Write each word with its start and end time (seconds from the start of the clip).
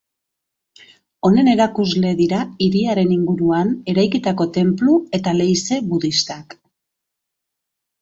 Honen 1.29 1.49
erakusle 1.51 2.13
dira 2.23 2.39
hiriaren 2.67 3.13
inguruan 3.17 3.71
eraikitako 3.95 4.51
tenplu 4.59 4.99
eta 5.21 5.37
leize 5.41 5.81
budistak. 5.95 6.61